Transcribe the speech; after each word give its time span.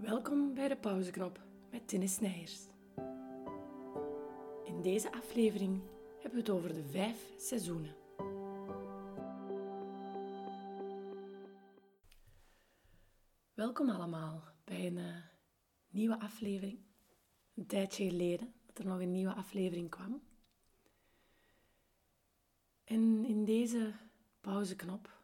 Welkom 0.00 0.54
bij 0.54 0.68
de 0.68 0.76
pauzeknop 0.76 1.40
met 1.70 1.88
Tinne 1.88 2.06
Snijers. 2.06 2.66
In 4.64 4.82
deze 4.82 5.12
aflevering 5.12 5.82
hebben 6.12 6.30
we 6.30 6.38
het 6.38 6.50
over 6.50 6.74
de 6.74 6.84
vijf 6.84 7.32
seizoenen. 7.38 7.94
Welkom 13.54 13.88
allemaal 13.88 14.42
bij 14.64 14.86
een 14.86 14.96
uh, 14.96 15.16
nieuwe 15.88 16.20
aflevering. 16.20 16.78
Een 17.54 17.66
tijdje 17.66 18.08
geleden 18.08 18.52
dat 18.66 18.78
er 18.78 18.86
nog 18.86 19.00
een 19.00 19.12
nieuwe 19.12 19.34
aflevering 19.34 19.90
kwam. 19.90 20.22
En 22.84 23.24
in 23.24 23.44
deze 23.44 23.92
pauzeknop 24.40 25.18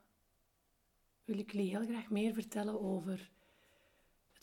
wil 1.24 1.38
ik 1.38 1.52
jullie 1.52 1.76
heel 1.76 1.86
graag 1.86 2.10
meer 2.10 2.34
vertellen 2.34 2.80
over 2.80 3.30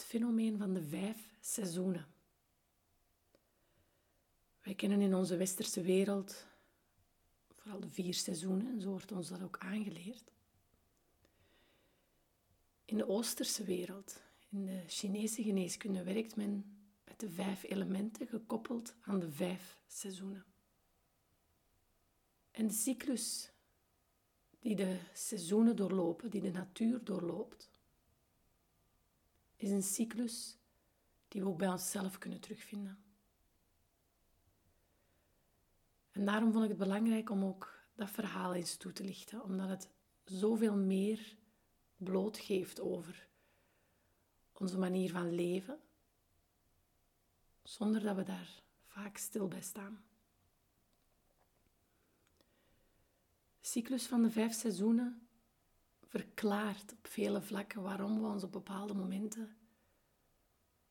fenomeen 0.09 0.57
van 0.57 0.73
de 0.73 0.83
vijf 0.83 1.33
seizoenen. 1.39 2.07
Wij 4.61 4.75
kennen 4.75 5.01
in 5.01 5.15
onze 5.15 5.37
westerse 5.37 5.81
wereld 5.81 6.45
vooral 7.53 7.79
de 7.79 7.89
vier 7.89 8.13
seizoenen, 8.13 8.71
en 8.71 8.81
zo 8.81 8.89
wordt 8.89 9.11
ons 9.11 9.27
dat 9.27 9.43
ook 9.43 9.57
aangeleerd. 9.57 10.31
In 12.85 12.97
de 12.97 13.07
Oosterse 13.07 13.63
wereld, 13.63 14.21
in 14.49 14.65
de 14.65 14.83
Chinese 14.87 15.43
geneeskunde, 15.43 16.03
werkt 16.03 16.35
men 16.35 16.79
met 17.03 17.19
de 17.19 17.29
vijf 17.29 17.63
elementen 17.63 18.27
gekoppeld 18.27 18.95
aan 19.01 19.19
de 19.19 19.31
vijf 19.31 19.81
seizoenen. 19.87 20.45
En 22.51 22.67
de 22.67 22.73
cyclus 22.73 23.51
die 24.59 24.75
de 24.75 24.99
seizoenen 25.13 25.75
doorlopen, 25.75 26.29
die 26.29 26.41
de 26.41 26.51
natuur 26.51 27.03
doorloopt, 27.03 27.78
is 29.59 29.71
een 29.71 29.83
cyclus 29.83 30.57
die 31.27 31.41
we 31.41 31.47
ook 31.47 31.57
bij 31.57 31.67
onszelf 31.67 32.17
kunnen 32.17 32.39
terugvinden. 32.39 33.03
En 36.11 36.25
daarom 36.25 36.51
vond 36.51 36.63
ik 36.63 36.69
het 36.69 36.79
belangrijk 36.79 37.29
om 37.29 37.43
ook 37.43 37.79
dat 37.95 38.09
verhaal 38.09 38.53
eens 38.53 38.77
toe 38.77 38.91
te 38.91 39.03
lichten, 39.03 39.43
omdat 39.43 39.69
het 39.69 39.89
zoveel 40.23 40.75
meer 40.75 41.35
blootgeeft 41.97 42.79
over 42.79 43.27
onze 44.53 44.77
manier 44.77 45.11
van 45.11 45.35
leven, 45.35 45.79
zonder 47.63 48.01
dat 48.01 48.15
we 48.15 48.23
daar 48.23 48.63
vaak 48.85 49.17
stil 49.17 49.47
bij 49.47 49.61
staan. 49.61 50.03
De 53.59 53.67
cyclus 53.67 54.07
van 54.07 54.21
de 54.21 54.31
vijf 54.31 54.53
seizoenen 54.53 55.28
verklaart 56.09 56.91
op 56.91 57.07
vele 57.07 57.41
vlakken 57.41 57.81
waarom 57.81 58.21
we 58.21 58.27
ons 58.27 58.43
op 58.43 58.51
bepaalde 58.51 58.93
momenten 58.93 59.57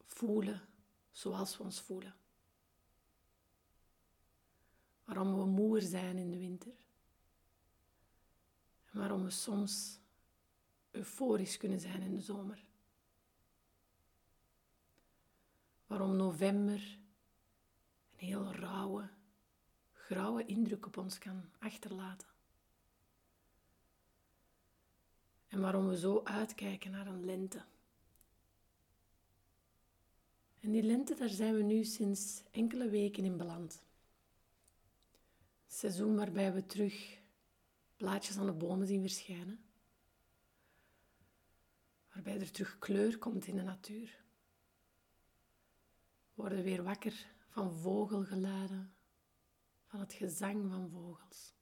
voelen 0.04 0.68
zoals 1.10 1.56
we 1.56 1.62
ons 1.62 1.80
voelen. 1.80 2.14
Waarom 5.04 5.36
we 5.36 5.44
moer 5.44 5.80
zijn 5.80 6.18
in 6.18 6.30
de 6.30 6.38
winter. 6.38 6.72
En 8.90 8.98
waarom 8.98 9.24
we 9.24 9.30
soms 9.30 10.00
euforisch 10.90 11.56
kunnen 11.56 11.80
zijn 11.80 12.02
in 12.02 12.14
de 12.14 12.20
zomer. 12.20 12.66
Waarom 15.86 16.16
november 16.16 16.98
een 18.10 18.26
heel 18.26 18.52
rauwe, 18.52 19.08
grauwe 19.92 20.44
indruk 20.44 20.86
op 20.86 20.96
ons 20.96 21.18
kan 21.18 21.50
achterlaten. 21.58 22.37
En 25.48 25.60
waarom 25.60 25.88
we 25.88 25.98
zo 25.98 26.20
uitkijken 26.24 26.90
naar 26.90 27.06
een 27.06 27.24
lente. 27.24 27.64
En 30.60 30.70
die 30.70 30.82
lente, 30.82 31.14
daar 31.14 31.28
zijn 31.28 31.54
we 31.54 31.62
nu 31.62 31.84
sinds 31.84 32.42
enkele 32.50 32.88
weken 32.88 33.24
in 33.24 33.36
beland. 33.36 33.82
Seizoen 35.66 36.16
waarbij 36.16 36.52
we 36.52 36.66
terug 36.66 37.20
blaadjes 37.96 38.38
aan 38.38 38.46
de 38.46 38.52
bomen 38.52 38.86
zien 38.86 39.00
verschijnen. 39.00 39.64
Waarbij 42.12 42.40
er 42.40 42.50
terug 42.50 42.78
kleur 42.78 43.18
komt 43.18 43.46
in 43.46 43.56
de 43.56 43.62
natuur. 43.62 44.26
We 46.34 46.62
weer 46.62 46.82
wakker 46.82 47.26
van 47.48 47.72
vogelgeluiden, 47.72 48.94
van 49.86 50.00
het 50.00 50.12
gezang 50.12 50.70
van 50.70 50.90
vogels. 50.90 51.57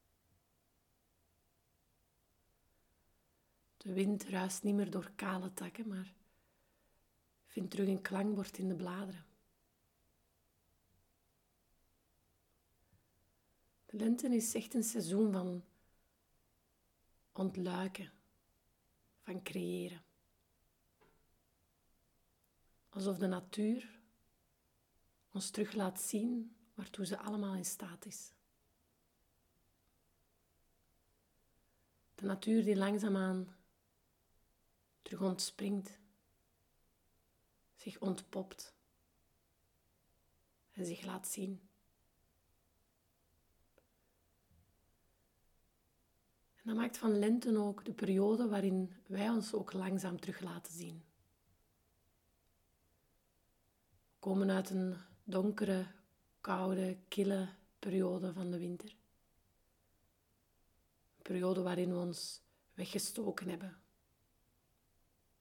De 3.86 3.92
wind 3.92 4.24
ruist 4.24 4.62
niet 4.62 4.74
meer 4.74 4.90
door 4.90 5.10
kale 5.14 5.52
takken, 5.52 5.88
maar 5.88 6.14
vindt 7.46 7.70
terug 7.70 7.88
een 7.88 8.00
klankbord 8.00 8.58
in 8.58 8.68
de 8.68 8.74
bladeren. 8.74 9.26
De 13.86 13.96
lente 13.96 14.28
is 14.28 14.54
echt 14.54 14.74
een 14.74 14.82
seizoen 14.82 15.32
van 15.32 15.64
ontluiken, 17.32 18.12
van 19.22 19.42
creëren. 19.42 20.04
Alsof 22.88 23.18
de 23.18 23.26
natuur 23.26 24.00
ons 25.32 25.50
terug 25.50 25.72
laat 25.72 26.00
zien 26.00 26.56
waartoe 26.74 27.06
ze 27.06 27.18
allemaal 27.18 27.54
in 27.54 27.64
staat 27.64 28.06
is. 28.06 28.32
De 32.14 32.24
natuur 32.24 32.64
die 32.64 32.76
langzaamaan 32.76 33.55
terug 35.06 35.20
ontspringt, 35.20 35.98
zich 37.74 37.98
ontpopt 38.00 38.74
en 40.70 40.86
zich 40.86 41.04
laat 41.04 41.28
zien. 41.28 41.60
En 46.54 46.62
dat 46.64 46.76
maakt 46.76 46.98
van 46.98 47.18
lente 47.18 47.58
ook 47.58 47.84
de 47.84 47.92
periode 47.92 48.48
waarin 48.48 48.94
wij 49.06 49.28
ons 49.28 49.52
ook 49.52 49.72
langzaam 49.72 50.20
terug 50.20 50.40
laten 50.40 50.72
zien. 50.72 51.04
We 54.10 54.18
komen 54.18 54.50
uit 54.50 54.70
een 54.70 54.96
donkere, 55.24 55.86
koude, 56.40 56.98
kille 57.08 57.48
periode 57.78 58.32
van 58.32 58.50
de 58.50 58.58
winter. 58.58 58.88
Een 61.16 61.22
periode 61.22 61.62
waarin 61.62 61.90
we 61.90 61.98
ons 61.98 62.40
weggestoken 62.74 63.48
hebben 63.48 63.84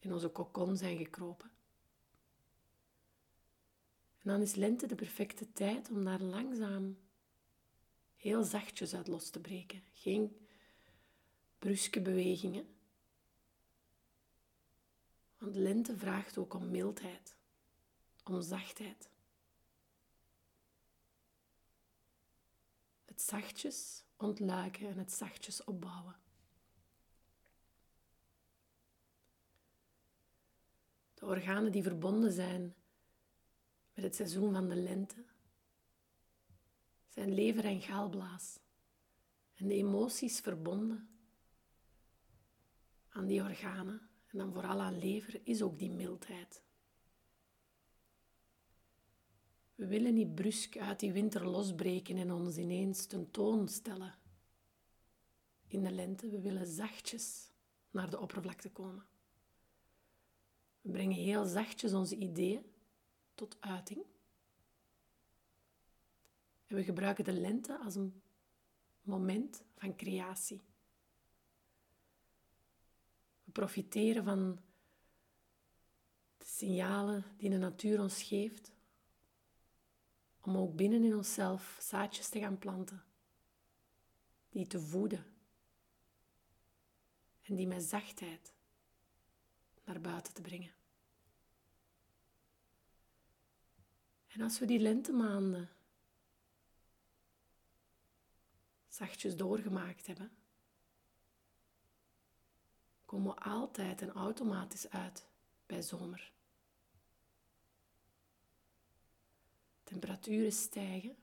in 0.05 0.13
onze 0.13 0.29
kokon 0.29 0.77
zijn 0.77 0.97
gekropen. 0.97 1.51
En 4.17 4.31
dan 4.31 4.41
is 4.41 4.55
lente 4.55 4.87
de 4.87 4.95
perfecte 4.95 5.51
tijd 5.53 5.89
om 5.89 6.03
daar 6.03 6.21
langzaam 6.21 6.97
heel 8.15 8.43
zachtjes 8.43 8.93
uit 8.93 9.07
los 9.07 9.29
te 9.29 9.39
breken. 9.39 9.83
Geen 9.91 10.47
bruske 11.59 12.01
bewegingen. 12.01 12.67
Want 15.37 15.55
lente 15.55 15.97
vraagt 15.97 16.37
ook 16.37 16.53
om 16.53 16.71
mildheid, 16.71 17.35
om 18.23 18.41
zachtheid. 18.41 19.09
Het 23.05 23.21
zachtjes 23.21 24.03
ontluiken 24.17 24.87
en 24.87 24.97
het 24.97 25.11
zachtjes 25.11 25.63
opbouwen. 25.63 26.15
Organen 31.25 31.71
die 31.71 31.83
verbonden 31.83 32.31
zijn 32.31 32.75
met 33.93 34.03
het 34.03 34.15
seizoen 34.15 34.53
van 34.53 34.69
de 34.69 34.75
lente, 34.75 35.25
zijn 37.07 37.33
lever 37.33 37.65
en 37.65 37.81
galblaas 37.81 38.59
en 39.53 39.67
de 39.67 39.73
emoties 39.73 40.39
verbonden 40.39 41.09
aan 43.09 43.25
die 43.25 43.41
organen 43.41 44.09
en 44.27 44.37
dan 44.37 44.53
vooral 44.53 44.81
aan 44.81 44.97
lever 44.97 45.39
is 45.43 45.61
ook 45.61 45.79
die 45.79 45.91
mildheid. 45.91 46.63
We 49.75 49.87
willen 49.87 50.13
niet 50.13 50.35
brusk 50.35 50.77
uit 50.77 50.99
die 50.99 51.13
winter 51.13 51.47
losbreken 51.47 52.17
en 52.17 52.31
ons 52.31 52.57
ineens 52.57 53.05
tentoonstellen 53.05 54.15
in 55.67 55.83
de 55.83 55.91
lente. 55.91 56.29
We 56.29 56.41
willen 56.41 56.67
zachtjes 56.67 57.51
naar 57.91 58.09
de 58.09 58.19
oppervlakte 58.19 58.69
komen. 58.69 59.05
We 60.85 60.91
brengen 60.91 61.17
heel 61.17 61.45
zachtjes 61.45 61.93
onze 61.93 62.15
ideeën 62.15 62.65
tot 63.35 63.57
uiting. 63.59 64.05
En 66.65 66.75
we 66.75 66.83
gebruiken 66.83 67.23
de 67.23 67.33
lente 67.33 67.77
als 67.77 67.95
een 67.95 68.21
moment 69.01 69.63
van 69.75 69.95
creatie. 69.95 70.61
We 73.43 73.51
profiteren 73.51 74.23
van 74.23 74.59
de 76.37 76.45
signalen 76.45 77.23
die 77.37 77.49
de 77.49 77.57
natuur 77.57 78.01
ons 78.01 78.23
geeft, 78.23 78.71
om 80.41 80.57
ook 80.57 80.75
binnen 80.75 81.03
in 81.03 81.15
onszelf 81.15 81.77
zaadjes 81.81 82.29
te 82.29 82.39
gaan 82.39 82.57
planten, 82.57 83.03
die 84.49 84.67
te 84.67 84.79
voeden 84.79 85.25
en 87.41 87.55
die 87.55 87.67
met 87.67 87.83
zachtheid 87.83 88.53
naar 89.83 90.01
buiten 90.01 90.33
te 90.33 90.41
brengen. 90.41 90.74
En 94.35 94.41
als 94.41 94.59
we 94.59 94.65
die 94.65 94.79
lentemaanden 94.79 95.69
zachtjes 98.87 99.35
doorgemaakt 99.35 100.07
hebben, 100.07 100.31
komen 103.05 103.35
we 103.35 103.41
altijd 103.41 104.01
en 104.01 104.11
automatisch 104.11 104.89
uit 104.89 105.27
bij 105.65 105.81
zomer. 105.81 106.31
Temperaturen 109.83 110.51
stijgen, 110.51 111.15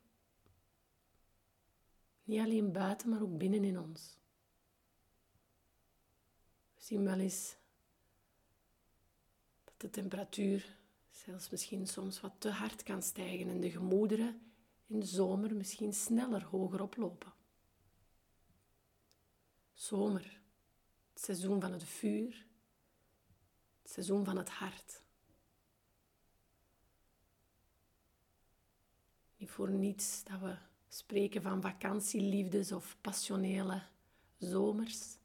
niet 2.25 2.41
alleen 2.41 2.73
buiten, 2.73 3.09
maar 3.09 3.23
ook 3.23 3.39
binnen 3.39 3.65
in 3.65 3.79
ons. 3.79 4.17
We 6.75 6.83
zien 6.83 7.05
wel 7.05 7.19
eens 7.19 7.57
dat 9.65 9.81
de 9.81 9.91
temperatuur 9.91 10.81
zelfs 11.25 11.51
misschien 11.51 11.87
soms 11.87 12.21
wat 12.21 12.33
te 12.39 12.51
hard 12.51 12.83
kan 12.83 13.03
stijgen 13.03 13.49
en 13.49 13.61
de 13.61 13.71
gemoederen 13.71 14.53
in 14.87 15.01
de 15.01 15.07
zomer 15.07 15.55
misschien 15.55 15.93
sneller 15.93 16.45
hoger 16.45 16.83
oplopen. 16.83 17.33
Zomer, 19.75 20.41
het 21.13 21.23
seizoen 21.23 21.61
van 21.61 21.73
het 21.73 21.85
vuur, 21.85 22.47
het 23.83 23.91
seizoen 23.91 24.25
van 24.25 24.37
het 24.37 24.49
hart. 24.49 25.03
Niet 29.37 29.51
voor 29.51 29.71
niets 29.71 30.25
dat 30.25 30.41
we 30.41 30.57
spreken 30.89 31.43
van 31.43 31.63
vakantieliefdes 31.63 32.73
of 32.73 32.97
passionele 33.01 33.83
zomers. 34.39 35.17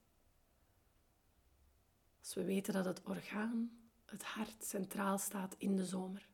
Als 2.19 2.33
we 2.33 2.43
weten 2.43 2.73
dat 2.73 2.85
het 2.85 3.03
orgaan, 3.03 3.86
het 4.09 4.23
hart, 4.23 4.63
centraal 4.63 5.17
staat 5.17 5.55
in 5.57 5.75
de 5.75 5.85
zomer. 5.85 6.27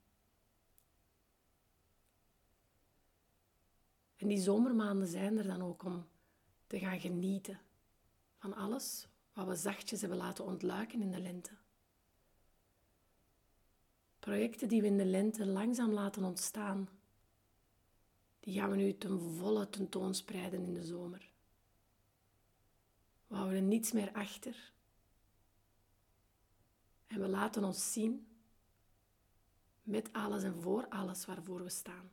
En 4.16 4.28
die 4.28 4.40
zomermaanden 4.40 5.08
zijn 5.08 5.38
er 5.38 5.48
dan 5.48 5.62
ook 5.62 5.84
om 5.84 6.08
te 6.68 6.80
gaan 6.80 7.00
genieten 7.00 7.60
van 8.38 8.54
alles 8.54 9.08
wat 9.34 9.48
we 9.48 9.56
zachtjes 9.56 10.00
hebben 10.02 10.18
laten 10.18 10.46
ontluiken 10.46 11.02
in 11.02 11.12
de 11.12 11.20
lente. 11.20 11.52
Projecten 14.20 14.68
die 14.68 14.82
we 14.82 14.88
in 14.88 14.98
de 14.98 15.06
lente 15.06 15.46
langzaam 15.46 15.92
laten 15.92 16.24
ontstaan, 16.24 16.90
die 18.40 18.54
gaan 18.54 18.70
we 18.70 18.76
nu 18.76 18.98
ten 18.98 19.20
volle 19.20 19.70
tentoonspreiden 19.70 20.64
in 20.64 20.74
de 20.74 20.84
zomer. 20.84 21.32
We 23.28 23.36
houden 23.36 23.68
niets 23.68 23.92
meer 23.92 24.12
achter. 24.12 24.73
En 27.14 27.20
we 27.20 27.28
laten 27.28 27.64
ons 27.64 27.94
zien 27.94 28.28
met 29.84 30.14
alles 30.14 30.44
en 30.44 30.62
voor 30.62 30.88
alles 30.88 31.26
waarvoor 31.26 31.64
we 31.64 31.70
staan. 31.70 32.12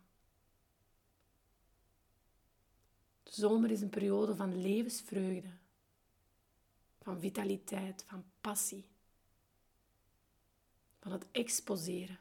De 3.23 3.33
zomer 3.33 3.71
is 3.71 3.81
een 3.81 3.89
periode 3.89 4.37
van 4.37 4.61
levensvreugde, 4.61 5.51
van 7.01 7.21
vitaliteit, 7.21 8.05
van 8.07 8.25
passie, 8.41 8.89
van 10.99 11.13
het 11.13 11.27
exposeren 11.31 12.19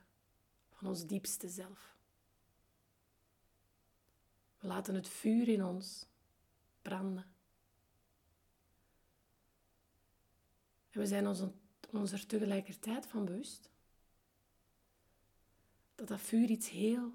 van 0.74 0.88
ons 0.88 1.06
diepste 1.06 1.50
zelf. 1.50 1.96
We 4.60 4.68
laten 4.68 4.96
het 4.96 5.08
vuur 5.08 5.48
in 5.48 5.64
ons 5.64 6.06
branden. 6.81 7.26
En 10.90 11.00
we 11.00 11.06
zijn 11.06 11.28
ons, 11.28 11.44
ons 11.98 12.12
er 12.12 12.26
tegelijkertijd 12.26 13.08
van 13.08 13.26
bewust 13.26 13.70
dat 15.96 16.08
dat 16.08 16.22
vuur 16.22 16.50
iets 16.50 16.70
heel 16.70 17.14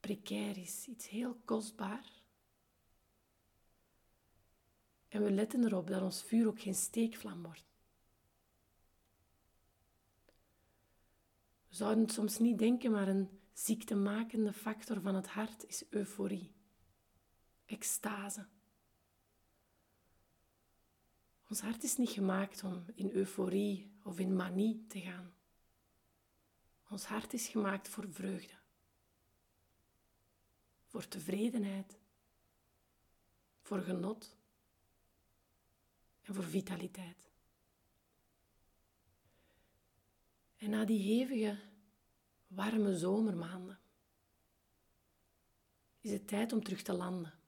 precair 0.00 0.58
is, 0.58 0.86
iets 0.86 1.08
heel 1.08 1.34
kostbaar. 1.44 2.22
En 5.08 5.22
we 5.22 5.30
letten 5.30 5.64
erop 5.64 5.86
dat 5.86 6.02
ons 6.02 6.22
vuur 6.22 6.46
ook 6.46 6.60
geen 6.60 6.74
steekvlam 6.74 7.42
wordt. 7.42 7.68
We 11.68 11.76
zouden 11.76 12.04
het 12.04 12.12
soms 12.12 12.38
niet 12.38 12.58
denken, 12.58 12.90
maar 12.90 13.08
een 13.08 13.40
ziektemakende 13.52 14.52
factor 14.52 15.00
van 15.00 15.14
het 15.14 15.26
hart 15.26 15.64
is 15.66 15.84
euforie, 15.88 16.52
extase. 17.64 18.46
Ons 21.50 21.60
hart 21.60 21.82
is 21.82 21.96
niet 21.96 22.10
gemaakt 22.10 22.64
om 22.64 22.84
in 22.94 23.10
euforie 23.10 23.90
of 24.02 24.18
in 24.18 24.36
manie 24.36 24.84
te 24.86 25.00
gaan. 25.00 25.34
Ons 26.88 27.04
hart 27.04 27.32
is 27.32 27.48
gemaakt 27.48 27.88
voor 27.88 28.12
vreugde, 28.12 28.54
voor 30.86 31.08
tevredenheid, 31.08 31.98
voor 33.60 33.80
genot 33.80 34.36
en 36.22 36.34
voor 36.34 36.44
vitaliteit. 36.44 37.30
En 40.56 40.70
na 40.70 40.84
die 40.84 41.02
hevige 41.02 41.58
warme 42.46 42.98
zomermaanden 42.98 43.78
is 46.00 46.10
het 46.10 46.28
tijd 46.28 46.52
om 46.52 46.62
terug 46.62 46.82
te 46.82 46.92
landen. 46.92 47.39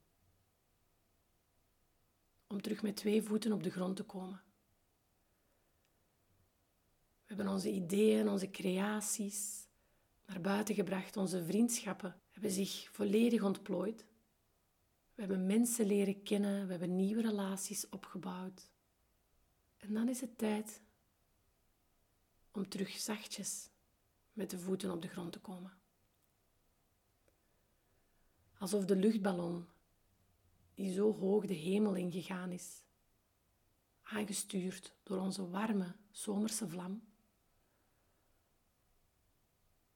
Om 2.53 2.63
terug 2.63 2.83
met 2.83 2.97
twee 2.97 3.23
voeten 3.23 3.53
op 3.53 3.63
de 3.63 3.71
grond 3.71 3.97
te 3.97 4.03
komen. 4.03 4.43
We 6.95 7.35
hebben 7.35 7.49
onze 7.49 7.71
ideeën, 7.71 8.29
onze 8.29 8.51
creaties 8.51 9.67
naar 10.27 10.41
buiten 10.41 10.75
gebracht. 10.75 11.17
Onze 11.17 11.45
vriendschappen 11.45 12.21
hebben 12.31 12.51
zich 12.51 12.89
volledig 12.91 13.43
ontplooid. 13.43 14.05
We 15.15 15.21
hebben 15.21 15.47
mensen 15.47 15.87
leren 15.87 16.23
kennen, 16.23 16.65
we 16.65 16.71
hebben 16.71 16.97
nieuwe 16.97 17.23
relaties 17.23 17.89
opgebouwd. 17.89 18.71
En 19.77 19.95
dan 19.95 20.09
is 20.09 20.21
het 20.21 20.39
tijd 20.39 20.81
om 22.51 22.69
terug 22.69 22.91
zachtjes 22.91 23.69
met 24.33 24.51
de 24.51 24.59
voeten 24.59 24.91
op 24.91 25.03
de 25.03 25.09
grond 25.09 25.33
te 25.33 25.41
komen. 25.41 25.73
Alsof 28.59 28.85
de 28.85 28.97
luchtballon, 28.97 29.67
die 30.75 30.93
zo 30.93 31.13
hoog 31.15 31.47
de 31.47 31.55
hemel 31.55 31.95
ingegaan 31.95 32.53
is, 32.53 32.83
aangestuurd 34.03 34.95
door 35.03 35.19
onze 35.19 35.49
warme 35.49 35.97
zomerse 36.11 36.69
vlam, 36.69 37.03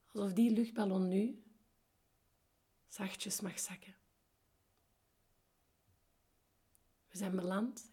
alsof 0.07 0.33
die 0.33 0.51
luchtballon 0.51 1.09
nu 1.09 1.43
zachtjes 2.89 3.41
mag 3.41 3.59
zakken. 3.59 3.95
We 7.09 7.19
zijn 7.19 7.37
beland 7.37 7.93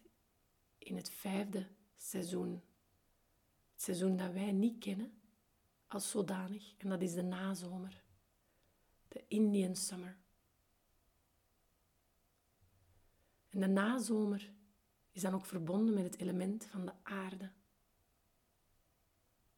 in 0.78 0.96
het 0.96 1.10
vijfde 1.10 1.66
seizoen. 1.96 2.62
Het 3.72 3.82
seizoen 3.82 4.16
dat 4.16 4.32
wij 4.32 4.52
niet 4.52 4.78
kennen, 4.78 5.20
als 5.86 6.10
zodanig. 6.10 6.74
En 6.76 6.88
dat 6.88 7.02
is 7.02 7.14
de 7.14 7.22
nazomer. 7.22 8.02
De 9.08 9.24
Indian 9.28 9.76
Summer. 9.76 10.16
En 13.54 13.60
de 13.60 13.66
nazomer 13.66 14.52
is 15.10 15.22
dan 15.22 15.34
ook 15.34 15.46
verbonden 15.46 15.94
met 15.94 16.04
het 16.04 16.20
element 16.20 16.66
van 16.66 16.86
de 16.86 16.92
aarde. 17.02 17.50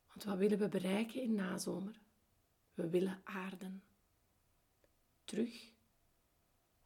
Want 0.07 0.25
wat 0.25 0.39
willen 0.39 0.59
we 0.59 0.69
bereiken 0.69 1.23
in 1.23 1.35
nazomer? 1.35 2.01
We 2.75 2.89
willen 2.89 3.21
aarden. 3.25 3.83
Terug 5.25 5.73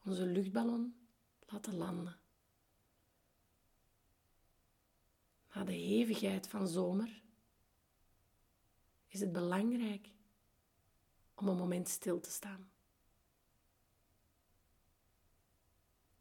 onze 0.05 0.27
luchtballon 0.27 1.09
laten 1.47 1.77
landen. 1.77 2.19
Na 5.55 5.65
de 5.65 5.73
hevigheid 5.73 6.49
van 6.49 6.69
zomer 6.69 7.23
is 9.07 9.21
het 9.21 9.33
belangrijk 9.33 10.11
om 11.35 11.49
een 11.49 11.57
moment 11.57 11.89
stil 11.89 12.21
te 12.21 12.31
staan. 12.31 12.71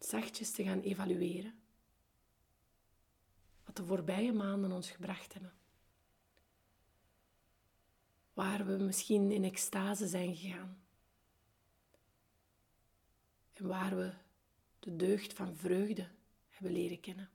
Zachtjes 0.09 0.51
te 0.51 0.63
gaan 0.63 0.79
evalueren 0.79 1.59
wat 3.65 3.75
de 3.75 3.85
voorbije 3.85 4.33
maanden 4.33 4.71
ons 4.71 4.89
gebracht 4.89 5.33
hebben. 5.33 5.53
Waar 8.33 8.65
we 8.65 8.77
misschien 8.77 9.31
in 9.31 9.43
extase 9.43 10.07
zijn 10.07 10.35
gegaan. 10.35 10.83
En 13.53 13.67
waar 13.67 13.95
we 13.97 14.13
de 14.79 14.95
deugd 14.95 15.33
van 15.33 15.55
vreugde 15.55 16.07
hebben 16.47 16.71
leren 16.71 16.99
kennen. 16.99 17.29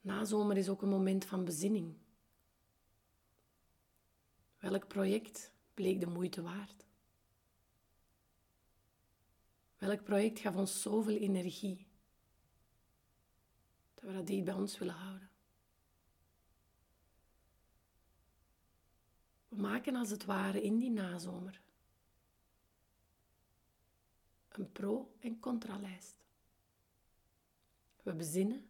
Nazomer 0.00 0.56
is 0.56 0.68
ook 0.68 0.82
een 0.82 0.88
moment 0.88 1.24
van 1.24 1.44
bezinning. 1.44 1.96
Welk 4.58 4.88
project 4.88 5.52
bleek 5.74 6.00
de 6.00 6.06
moeite 6.06 6.42
waard? 6.42 6.84
Welk 9.82 10.04
project 10.04 10.38
gaf 10.38 10.54
ons 10.56 10.82
zoveel 10.82 11.16
energie 11.16 11.86
dat 13.94 14.04
we 14.04 14.12
dat 14.12 14.26
dicht 14.26 14.44
bij 14.44 14.54
ons 14.54 14.78
willen 14.78 14.94
houden? 14.94 15.30
We 19.48 19.56
maken 19.56 19.96
als 19.96 20.10
het 20.10 20.24
ware 20.24 20.62
in 20.62 20.78
die 20.78 20.90
nazomer 20.90 21.60
een 24.48 24.72
pro- 24.72 25.14
en 25.18 25.40
contralijst. 25.40 26.24
We 28.02 28.14
bezinnen 28.14 28.68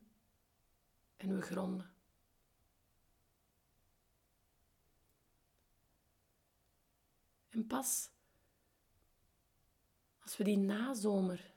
en 1.17 1.35
we 1.35 1.43
gronden. 1.43 1.95
En 7.49 7.67
pas 7.67 8.12
als 10.33 10.41
we 10.41 10.47
die 10.47 10.59
nazomer 10.59 11.53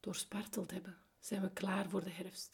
doorsparteld 0.00 0.70
hebben, 0.70 0.98
zijn 1.18 1.42
we 1.42 1.50
klaar 1.50 1.88
voor 1.88 2.04
de 2.04 2.10
herfst. 2.10 2.52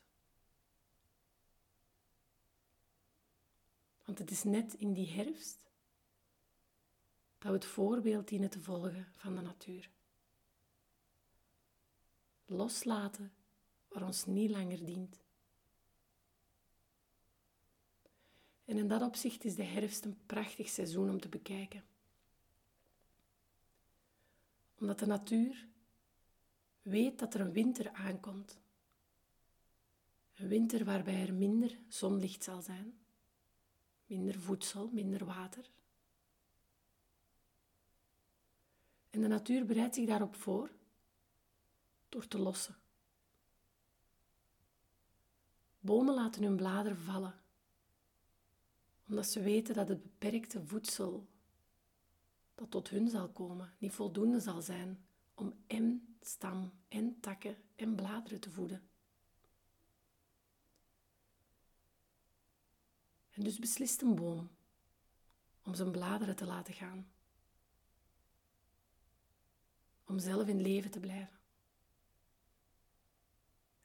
Want 4.05 4.19
het 4.19 4.31
is 4.31 4.43
net 4.43 4.75
in 4.75 4.93
die 4.93 5.11
herfst 5.11 5.71
dat 7.39 7.51
we 7.51 7.53
het 7.53 7.65
voorbeeld 7.65 8.29
dienen 8.29 8.51
te 8.51 8.61
volgen 8.61 9.13
van 9.17 9.35
de 9.35 9.41
natuur. 9.41 9.91
Loslaten 12.47 13.33
wat 13.89 14.03
ons 14.03 14.27
niet 14.27 14.51
langer 14.51 14.85
dient. 14.85 15.23
En 18.65 18.77
in 18.77 18.89
dat 18.89 19.03
opzicht 19.03 19.45
is 19.45 19.55
de 19.55 19.65
herfst 19.65 20.05
een 20.05 20.27
prachtig 20.27 20.69
seizoen 20.69 21.11
om 21.11 21.21
te 21.21 21.29
bekijken. 21.29 21.85
Omdat 24.83 24.99
de 24.99 25.07
natuur 25.07 25.69
weet 26.83 27.19
dat 27.19 27.35
er 27.35 27.41
een 27.41 27.53
winter 27.53 27.93
aankomt. 27.93 28.61
Een 30.35 30.49
winter 30.49 30.85
waarbij 30.85 31.27
er 31.27 31.35
minder 31.35 31.79
zonlicht 31.89 32.45
zal 32.45 32.63
zijn, 32.63 32.99
minder 34.07 34.41
voedsel, 34.41 34.91
minder 34.93 35.25
water. 35.25 35.71
En 39.11 39.21
de 39.21 39.27
natuur 39.27 39.67
bereidt 39.67 39.95
zich 39.95 40.07
daarop 40.07 40.35
voor 40.35 40.71
door 42.09 42.29
te 42.29 42.39
lossen. 42.39 42.77
Bomen 45.81 46.15
laten 46.15 46.43
hun 46.43 46.57
bladeren 46.57 46.99
vallen, 46.99 47.41
omdat 49.09 49.27
ze 49.27 49.43
weten 49.43 49.75
dat 49.75 49.89
het 49.89 50.03
beperkte 50.03 50.67
voedsel 50.67 51.32
dat 52.55 52.71
tot 52.71 52.89
hun 52.89 53.09
zal 53.09 53.29
komen 53.29 53.75
niet 53.79 53.93
voldoende 53.93 54.41
zal 54.41 54.63
zijn 54.63 55.05
om 55.35 55.55
en 55.67 56.17
stam 56.21 56.73
en 56.89 57.21
takken 57.21 57.57
en 57.75 57.95
bladeren 57.95 58.41
te 58.41 58.51
voeden. 58.51 58.89
En 63.31 63.43
dus 63.43 63.59
beslist 63.59 64.03
een 64.03 64.15
boom 64.15 64.51
om 65.63 65.75
zijn 65.75 65.91
bladeren 65.91 66.37
te 66.37 66.47
laten 66.47 66.75
gaan, 66.75 67.13
om 70.05 70.19
zelf 70.19 70.49
in 70.49 70.61
leven 70.61 70.91
te 70.91 71.01
blijven. 71.01 71.41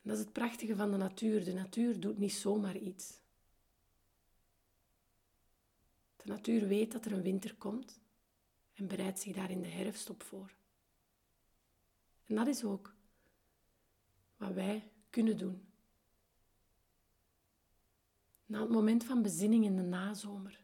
En 0.02 0.14
dat 0.14 0.18
is 0.18 0.24
het 0.24 0.34
prachtige 0.34 0.76
van 0.76 0.92
de 0.92 0.98
natuur. 0.98 1.44
De 1.44 1.54
natuur 1.54 2.00
doet 2.00 2.18
niet 2.18 2.34
zomaar 2.34 2.78
iets. 2.78 3.22
De 6.16 6.24
natuur 6.26 6.68
weet 6.68 6.92
dat 6.92 7.06
er 7.06 7.12
een 7.12 7.22
winter 7.22 7.56
komt 7.56 8.00
en 8.78 8.88
bereidt 8.88 9.20
zich 9.20 9.36
daar 9.36 9.52
in 9.52 9.62
de 9.62 9.68
herfst 9.68 10.10
op 10.10 10.24
voor. 10.24 10.54
En 12.26 12.36
dat 12.36 12.48
is 12.48 12.64
ook 12.64 12.96
wat 14.38 14.54
wij 14.54 14.92
kunnen 15.10 15.38
doen. 15.38 15.68
Na 18.46 18.62
het 18.62 18.70
moment 18.70 19.04
van 19.04 19.22
bezinning 19.22 19.66
in 19.66 19.76
de 19.76 19.82
nazomer 19.82 20.64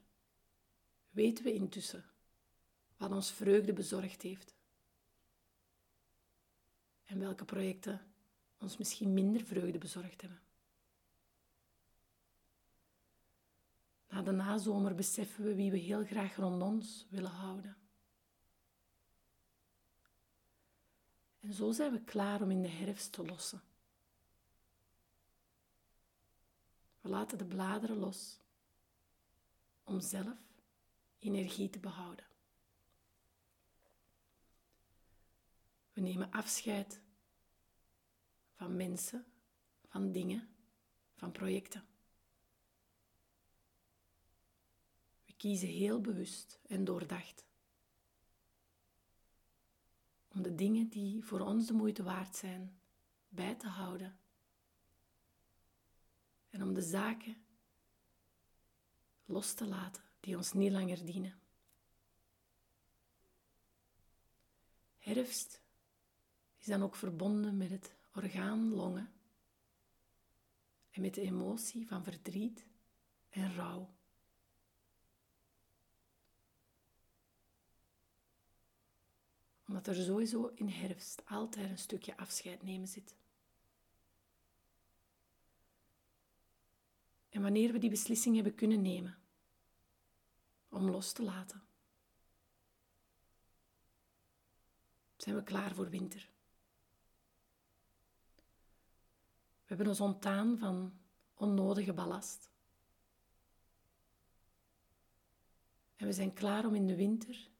weten 1.10 1.43
we 1.43 1.53
intussen 1.53 2.05
wat 2.98 3.12
ons 3.12 3.32
vreugde 3.32 3.74
bezorgd 3.74 4.22
heeft 4.22 4.55
en 7.03 7.20
welke 7.20 7.46
projecten 7.46 8.01
ons 8.58 8.77
misschien 8.77 9.13
minder 9.13 9.43
vreugde 9.43 9.77
bezorgd 9.77 10.22
hebben. 10.22 10.41
Na 14.10 14.22
de 14.22 14.32
nazomer 14.32 14.96
beseffen 14.96 15.43
we 15.43 15.55
wie 15.55 15.72
we 15.72 15.77
heel 15.77 16.05
graag 16.05 16.36
rond 16.36 16.62
ons 16.62 17.08
willen 17.10 17.32
houden. 17.32 17.82
En 21.43 21.53
zo 21.53 21.71
zijn 21.71 21.91
we 21.91 22.01
klaar 22.03 22.41
om 22.41 22.51
in 22.51 22.62
de 22.62 22.69
herfst 22.69 23.12
te 23.12 23.25
lossen. 23.25 23.62
We 27.01 27.09
laten 27.09 27.38
de 27.38 27.45
bladeren 27.45 27.97
los 27.97 28.39
om 29.83 30.01
zelf 30.01 30.38
energie 31.19 31.69
te 31.69 31.79
behouden. 31.79 32.25
We 35.93 36.01
nemen 36.01 36.31
afscheid 36.31 37.01
van 38.55 38.75
mensen, 38.75 39.25
van 39.88 40.12
dingen, 40.12 40.50
van 41.15 41.31
projecten. 41.31 41.85
We 45.25 45.33
kiezen 45.33 45.69
heel 45.69 46.01
bewust 46.01 46.59
en 46.67 46.83
doordacht 46.83 47.45
om 50.33 50.41
de 50.41 50.55
dingen 50.55 50.87
die 50.87 51.23
voor 51.23 51.39
ons 51.39 51.67
de 51.67 51.73
moeite 51.73 52.03
waard 52.03 52.35
zijn 52.35 52.79
bij 53.29 53.55
te 53.55 53.67
houden 53.67 54.17
en 56.49 56.63
om 56.63 56.73
de 56.73 56.81
zaken 56.81 57.45
los 59.25 59.53
te 59.53 59.67
laten 59.67 60.03
die 60.19 60.37
ons 60.37 60.53
niet 60.53 60.71
langer 60.71 61.05
dienen. 61.05 61.39
Herfst 64.97 65.61
is 66.57 66.65
dan 66.65 66.83
ook 66.83 66.95
verbonden 66.95 67.57
met 67.57 67.69
het 67.69 67.95
orgaan 68.13 68.73
longen 68.73 69.13
en 70.89 71.01
met 71.01 71.13
de 71.13 71.21
emotie 71.21 71.87
van 71.87 72.03
verdriet 72.03 72.65
en 73.29 73.55
rouw. 73.55 73.89
Omdat 79.67 79.88
er 79.88 79.96
sowieso 79.96 80.51
in 80.55 80.70
herfst 80.70 81.25
altijd 81.25 81.70
een 81.70 81.77
stukje 81.77 82.17
afscheid 82.17 82.63
nemen 82.63 82.88
zit. 82.88 83.15
En 87.29 87.41
wanneer 87.41 87.72
we 87.72 87.79
die 87.79 87.89
beslissing 87.89 88.36
hebben 88.36 88.55
kunnen 88.55 88.82
nemen 88.82 89.17
om 90.70 90.89
los 90.89 91.12
te 91.12 91.24
laten, 91.24 91.63
zijn 95.17 95.36
we 95.36 95.43
klaar 95.43 95.75
voor 95.75 95.89
winter. 95.89 96.32
We 99.63 99.79
hebben 99.79 99.88
ons 99.88 100.00
ontdaan 100.00 100.58
van 100.58 101.00
onnodige 101.34 101.93
ballast. 101.93 102.50
En 105.96 106.05
we 106.08 106.13
zijn 106.13 106.34
klaar 106.34 106.65
om 106.65 106.75
in 106.75 106.88
de 106.88 106.96
winter 106.96 107.51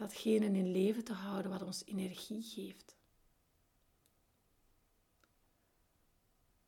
datgene 0.00 0.46
in 0.46 0.70
leven 0.70 1.04
te 1.04 1.12
houden 1.12 1.50
wat 1.50 1.62
ons 1.62 1.84
energie 1.84 2.42
geeft. 2.42 2.96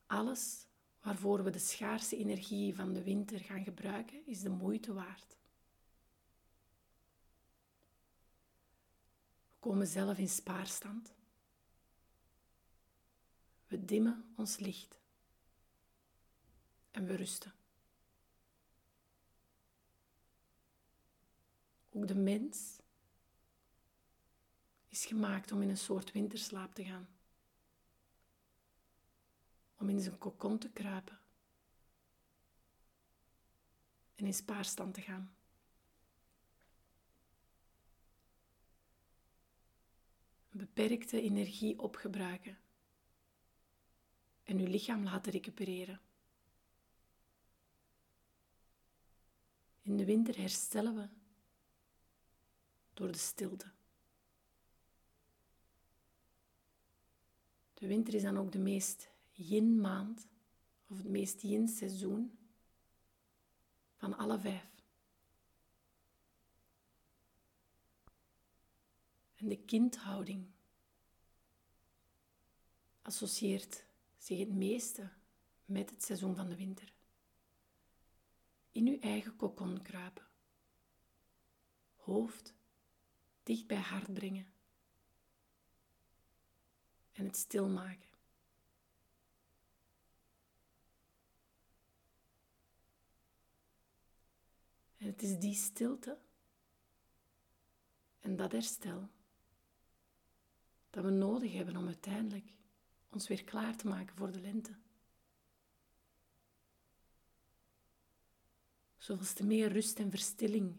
Alles 0.06 0.66
waarvoor 1.00 1.44
we 1.44 1.50
de 1.50 1.58
schaarse 1.58 2.16
energie 2.16 2.74
van 2.74 2.92
de 2.92 3.02
winter 3.02 3.40
gaan 3.40 3.64
gebruiken, 3.64 4.26
is 4.26 4.40
de 4.40 4.48
moeite 4.48 4.92
waard. 4.92 5.36
We 9.50 9.56
komen 9.58 9.86
zelf 9.86 10.18
in 10.18 10.28
spaarstand. 10.28 11.12
We 13.66 13.84
dimmen 13.84 14.32
ons 14.36 14.58
licht 14.58 15.00
en 16.90 17.06
we 17.06 17.16
rusten. 17.16 17.54
Ook 21.90 22.06
de 22.06 22.14
mens 22.14 22.81
is 24.92 25.06
gemaakt 25.06 25.52
om 25.52 25.62
in 25.62 25.68
een 25.68 25.76
soort 25.76 26.12
winterslaap 26.12 26.74
te 26.74 26.84
gaan. 26.84 27.08
Om 29.78 29.88
in 29.88 30.00
zijn 30.00 30.18
kokon 30.18 30.58
te 30.58 30.70
kruipen 30.70 31.18
en 34.14 34.26
in 34.26 34.34
spaarstand 34.34 34.94
te 34.94 35.00
gaan. 35.00 35.34
Beperkte 40.50 41.20
energie 41.20 41.78
opgebruiken 41.78 42.58
en 44.42 44.58
uw 44.58 44.66
lichaam 44.66 45.02
laten 45.04 45.32
recupereren. 45.32 46.00
In 49.82 49.96
de 49.96 50.04
winter 50.04 50.36
herstellen 50.36 50.94
we 50.94 51.08
door 52.94 53.12
de 53.12 53.18
stilte. 53.18 53.72
De 57.82 57.88
winter 57.88 58.14
is 58.14 58.22
dan 58.22 58.38
ook 58.38 58.52
de 58.52 58.58
meest 58.58 59.10
yin-maand, 59.32 60.28
of 60.86 60.96
het 60.96 61.08
meest 61.08 61.40
yin-seizoen 61.40 62.38
van 63.96 64.16
alle 64.16 64.38
vijf. 64.38 64.84
En 69.34 69.48
de 69.48 69.56
kindhouding 69.56 70.46
associeert 73.02 73.84
zich 74.18 74.38
het 74.38 74.52
meeste 74.52 75.10
met 75.64 75.90
het 75.90 76.04
seizoen 76.04 76.36
van 76.36 76.48
de 76.48 76.56
winter. 76.56 76.94
In 78.72 78.86
uw 78.86 78.98
eigen 78.98 79.36
kokon 79.36 79.82
kruipen. 79.82 80.26
Hoofd 81.96 82.54
dicht 83.42 83.66
bij 83.66 83.80
hart 83.80 84.12
brengen. 84.12 84.51
En 87.12 87.24
het 87.24 87.36
stilmaken. 87.36 88.10
En 94.96 95.06
het 95.06 95.22
is 95.22 95.38
die 95.38 95.54
stilte 95.54 96.18
en 98.20 98.36
dat 98.36 98.52
herstel 98.52 99.08
dat 100.90 101.04
we 101.04 101.10
nodig 101.10 101.52
hebben 101.52 101.76
om 101.76 101.86
uiteindelijk 101.86 102.52
ons 103.08 103.28
weer 103.28 103.44
klaar 103.44 103.76
te 103.76 103.86
maken 103.86 104.16
voor 104.16 104.32
de 104.32 104.40
lente. 104.40 104.74
Zoals 108.96 109.32
te 109.32 109.44
meer 109.44 109.72
rust 109.72 109.98
en 109.98 110.10
verstilling 110.10 110.76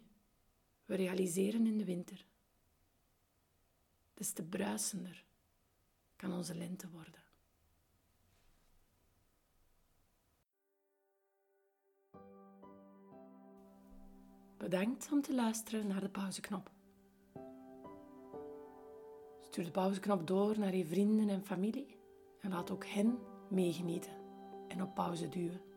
we 0.86 0.96
realiseren 0.96 1.66
in 1.66 1.78
de 1.78 1.86
winter, 1.86 2.26
des 4.14 4.32
te 4.32 4.44
bruisender 4.44 5.26
kan 6.24 6.34
onze 6.34 6.56
lente 6.56 6.90
worden. 6.90 7.22
Bedankt 14.58 15.12
om 15.12 15.22
te 15.22 15.34
luisteren 15.36 15.88
naar 15.88 16.00
de 16.00 16.10
pauzeknop. 16.10 16.72
Stuur 19.42 19.64
de 19.64 19.72
pauzeknop 19.72 20.28
door 20.28 20.60
naar 20.60 20.76
je 20.76 20.86
vrienden 20.86 21.30
en 21.30 21.46
familie 21.46 21.98
en 22.40 22.50
laat 22.50 22.72
ook 22.72 22.86
hen 22.86 23.20
meegenieten 23.50 24.14
en 24.68 24.82
op 24.82 24.96
pauze 24.96 25.30
duwen. 25.30 25.73